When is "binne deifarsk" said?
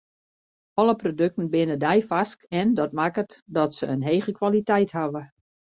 1.53-2.39